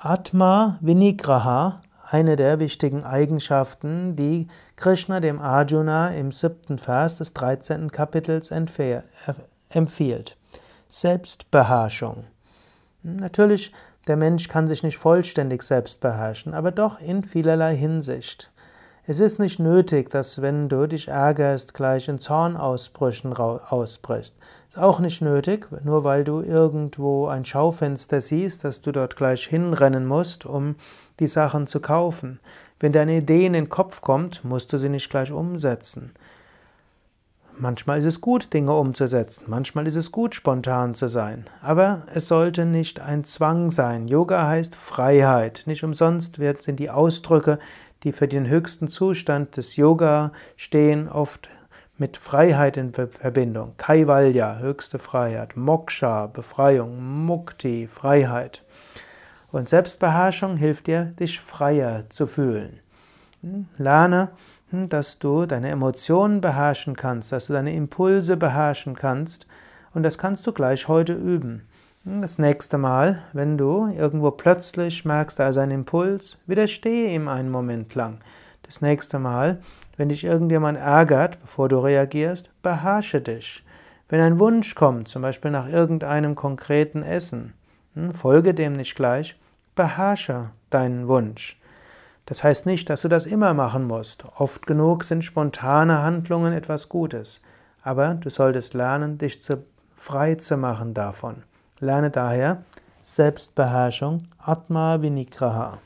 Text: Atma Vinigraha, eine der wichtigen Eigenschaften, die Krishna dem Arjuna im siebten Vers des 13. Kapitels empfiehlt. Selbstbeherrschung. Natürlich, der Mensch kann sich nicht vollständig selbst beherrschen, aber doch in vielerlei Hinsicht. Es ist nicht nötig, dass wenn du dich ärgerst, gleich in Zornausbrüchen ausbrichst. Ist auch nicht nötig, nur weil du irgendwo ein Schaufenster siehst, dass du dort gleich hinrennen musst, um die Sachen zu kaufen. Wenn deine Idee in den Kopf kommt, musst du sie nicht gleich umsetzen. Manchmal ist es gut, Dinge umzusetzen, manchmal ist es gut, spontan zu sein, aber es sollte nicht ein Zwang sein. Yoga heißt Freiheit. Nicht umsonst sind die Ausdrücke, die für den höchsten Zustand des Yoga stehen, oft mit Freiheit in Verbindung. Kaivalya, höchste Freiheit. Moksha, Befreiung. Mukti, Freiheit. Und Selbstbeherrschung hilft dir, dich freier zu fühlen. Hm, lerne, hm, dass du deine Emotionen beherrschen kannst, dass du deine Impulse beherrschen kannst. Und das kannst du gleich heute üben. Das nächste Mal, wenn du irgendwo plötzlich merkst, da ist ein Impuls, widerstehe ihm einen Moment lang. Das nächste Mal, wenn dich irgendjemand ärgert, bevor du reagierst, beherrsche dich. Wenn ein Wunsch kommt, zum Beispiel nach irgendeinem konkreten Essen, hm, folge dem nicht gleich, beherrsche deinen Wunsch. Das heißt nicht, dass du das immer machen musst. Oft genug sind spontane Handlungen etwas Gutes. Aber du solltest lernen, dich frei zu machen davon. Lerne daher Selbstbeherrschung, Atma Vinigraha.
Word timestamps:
Atma 0.00 0.78
Vinigraha, 0.80 1.80
eine 2.08 2.36
der 2.36 2.60
wichtigen 2.60 3.02
Eigenschaften, 3.02 4.14
die 4.14 4.46
Krishna 4.76 5.18
dem 5.18 5.40
Arjuna 5.40 6.10
im 6.10 6.30
siebten 6.30 6.78
Vers 6.78 7.16
des 7.16 7.32
13. 7.32 7.90
Kapitels 7.90 8.52
empfiehlt. 8.52 10.36
Selbstbeherrschung. 10.86 12.26
Natürlich, 13.02 13.72
der 14.06 14.16
Mensch 14.16 14.46
kann 14.46 14.68
sich 14.68 14.84
nicht 14.84 14.98
vollständig 14.98 15.62
selbst 15.62 16.00
beherrschen, 16.00 16.54
aber 16.54 16.70
doch 16.70 17.00
in 17.00 17.24
vielerlei 17.24 17.74
Hinsicht. 17.74 18.52
Es 19.10 19.20
ist 19.20 19.38
nicht 19.38 19.58
nötig, 19.58 20.10
dass 20.10 20.42
wenn 20.42 20.68
du 20.68 20.86
dich 20.86 21.08
ärgerst, 21.08 21.72
gleich 21.72 22.08
in 22.08 22.18
Zornausbrüchen 22.18 23.32
ausbrichst. 23.32 24.36
Ist 24.68 24.78
auch 24.78 25.00
nicht 25.00 25.22
nötig, 25.22 25.66
nur 25.82 26.04
weil 26.04 26.24
du 26.24 26.42
irgendwo 26.42 27.26
ein 27.26 27.46
Schaufenster 27.46 28.20
siehst, 28.20 28.64
dass 28.64 28.82
du 28.82 28.92
dort 28.92 29.16
gleich 29.16 29.46
hinrennen 29.46 30.04
musst, 30.04 30.44
um 30.44 30.76
die 31.20 31.26
Sachen 31.26 31.66
zu 31.66 31.80
kaufen. 31.80 32.38
Wenn 32.80 32.92
deine 32.92 33.16
Idee 33.16 33.46
in 33.46 33.54
den 33.54 33.70
Kopf 33.70 34.02
kommt, 34.02 34.44
musst 34.44 34.74
du 34.74 34.78
sie 34.78 34.90
nicht 34.90 35.08
gleich 35.08 35.32
umsetzen. 35.32 36.12
Manchmal 37.60 37.98
ist 37.98 38.04
es 38.04 38.20
gut, 38.20 38.52
Dinge 38.52 38.72
umzusetzen, 38.76 39.44
manchmal 39.48 39.88
ist 39.88 39.96
es 39.96 40.12
gut, 40.12 40.36
spontan 40.36 40.94
zu 40.94 41.08
sein, 41.08 41.46
aber 41.60 42.04
es 42.14 42.28
sollte 42.28 42.64
nicht 42.64 43.00
ein 43.00 43.24
Zwang 43.24 43.70
sein. 43.70 44.06
Yoga 44.06 44.46
heißt 44.46 44.76
Freiheit. 44.76 45.64
Nicht 45.66 45.82
umsonst 45.82 46.38
sind 46.60 46.78
die 46.78 46.88
Ausdrücke, 46.88 47.58
die 48.04 48.12
für 48.12 48.28
den 48.28 48.46
höchsten 48.48 48.88
Zustand 48.88 49.56
des 49.56 49.76
Yoga 49.76 50.32
stehen, 50.56 51.08
oft 51.08 51.48
mit 51.98 52.16
Freiheit 52.16 52.76
in 52.76 52.92
Verbindung. 52.92 53.74
Kaivalya, 53.76 54.58
höchste 54.58 54.98
Freiheit. 54.98 55.56
Moksha, 55.56 56.26
Befreiung. 56.26 57.26
Mukti, 57.26 57.88
Freiheit. 57.88 58.64
Und 59.50 59.68
Selbstbeherrschung 59.68 60.56
hilft 60.56 60.86
dir, 60.86 61.06
dich 61.18 61.40
freier 61.40 62.04
zu 62.08 62.26
fühlen. 62.26 62.80
Hm, 63.42 63.66
lerne, 63.78 64.30
hm, 64.70 64.88
dass 64.88 65.18
du 65.18 65.46
deine 65.46 65.70
Emotionen 65.70 66.40
beherrschen 66.40 66.96
kannst, 66.96 67.32
dass 67.32 67.46
du 67.46 67.54
deine 67.54 67.74
Impulse 67.74 68.36
beherrschen 68.36 68.94
kannst. 68.94 69.46
Und 69.92 70.02
das 70.02 70.18
kannst 70.18 70.46
du 70.46 70.52
gleich 70.52 70.86
heute 70.86 71.14
üben. 71.14 71.67
Das 72.10 72.38
nächste 72.38 72.78
Mal, 72.78 73.22
wenn 73.34 73.58
du 73.58 73.86
irgendwo 73.88 74.30
plötzlich 74.30 75.04
merkst, 75.04 75.38
da 75.38 75.50
ist 75.50 75.58
ein 75.58 75.70
Impuls, 75.70 76.38
widerstehe 76.46 77.14
ihm 77.14 77.28
einen 77.28 77.50
Moment 77.50 77.94
lang. 77.94 78.20
Das 78.62 78.80
nächste 78.80 79.18
Mal, 79.18 79.60
wenn 79.98 80.08
dich 80.08 80.24
irgendjemand 80.24 80.78
ärgert, 80.78 81.38
bevor 81.42 81.68
du 81.68 81.78
reagierst, 81.80 82.50
beherrsche 82.62 83.20
dich. 83.20 83.62
Wenn 84.08 84.22
ein 84.22 84.38
Wunsch 84.38 84.74
kommt, 84.74 85.08
zum 85.08 85.20
Beispiel 85.20 85.50
nach 85.50 85.68
irgendeinem 85.68 86.34
konkreten 86.34 87.02
Essen, 87.02 87.52
hm, 87.92 88.14
folge 88.14 88.54
dem 88.54 88.72
nicht 88.72 88.96
gleich, 88.96 89.38
beherrsche 89.76 90.48
deinen 90.70 91.08
Wunsch. 91.08 91.60
Das 92.24 92.42
heißt 92.42 92.64
nicht, 92.64 92.88
dass 92.88 93.02
du 93.02 93.08
das 93.08 93.26
immer 93.26 93.52
machen 93.52 93.86
musst. 93.86 94.24
Oft 94.38 94.66
genug 94.66 95.04
sind 95.04 95.24
spontane 95.24 96.00
Handlungen 96.00 96.54
etwas 96.54 96.88
Gutes. 96.88 97.42
Aber 97.82 98.14
du 98.14 98.30
solltest 98.30 98.72
lernen, 98.72 99.18
dich 99.18 99.40
frei 99.94 100.36
zu 100.36 100.56
machen 100.56 100.94
davon. 100.94 101.42
Lerne 101.80 102.10
daher 102.10 102.64
Selbstbeherrschung, 103.02 104.22
Atma 104.38 105.00
Vinigraha. 105.00 105.78